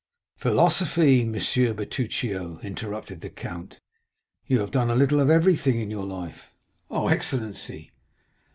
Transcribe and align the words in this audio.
"Philosophy, 0.37 1.21
M. 1.21 1.33
Bertuccio," 1.75 2.59
interrupted 2.63 3.21
the 3.21 3.29
count; 3.29 3.79
"you 4.47 4.59
have 4.59 4.71
done 4.71 4.89
a 4.89 4.95
little 4.95 5.19
of 5.19 5.29
everything 5.29 5.79
in 5.79 5.91
your 5.91 6.07
life." 6.07 6.47
"Oh, 6.89 7.07
excellency!" 7.07 7.91